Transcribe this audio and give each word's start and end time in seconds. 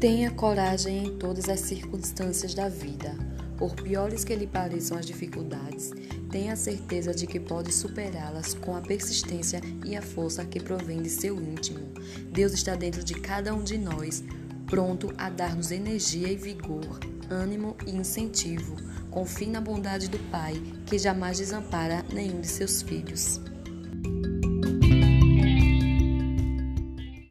Tenha 0.00 0.30
coragem 0.30 1.06
em 1.06 1.16
todas 1.16 1.48
as 1.48 1.60
circunstâncias 1.60 2.52
da 2.52 2.68
vida. 2.68 3.16
Por 3.56 3.74
piores 3.74 4.24
que 4.24 4.36
lhe 4.36 4.46
pareçam 4.46 4.98
as 4.98 5.06
dificuldades, 5.06 5.90
tenha 6.30 6.54
certeza 6.54 7.14
de 7.14 7.26
que 7.26 7.40
pode 7.40 7.72
superá-las 7.72 8.52
com 8.52 8.76
a 8.76 8.82
persistência 8.82 9.58
e 9.86 9.96
a 9.96 10.02
força 10.02 10.44
que 10.44 10.60
provém 10.60 11.00
de 11.00 11.08
seu 11.08 11.40
íntimo. 11.40 11.80
Deus 12.30 12.52
está 12.52 12.74
dentro 12.74 13.02
de 13.02 13.14
cada 13.14 13.54
um 13.54 13.64
de 13.64 13.78
nós, 13.78 14.22
pronto 14.66 15.10
a 15.16 15.30
dar-nos 15.30 15.70
energia 15.70 16.30
e 16.30 16.36
vigor, 16.36 17.00
ânimo 17.30 17.74
e 17.86 17.90
incentivo. 17.92 18.76
Confie 19.10 19.46
na 19.46 19.62
bondade 19.62 20.08
do 20.08 20.18
Pai, 20.30 20.60
que 20.84 20.98
jamais 20.98 21.38
desampara 21.38 22.04
nenhum 22.12 22.42
de 22.42 22.48
seus 22.48 22.82
filhos. 22.82 23.40